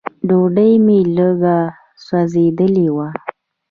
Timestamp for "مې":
0.85-0.99